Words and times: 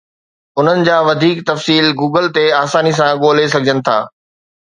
انهن 0.59 0.79
جا 0.87 0.95
وڌيڪ 1.07 1.43
تفصيل 1.49 1.85
گوگل 1.99 2.25
تي 2.35 2.43
آساني 2.63 2.93
سان 2.97 3.11
ڳولي 3.23 3.45
سگهجن 3.53 3.77
ٿا. 3.87 3.97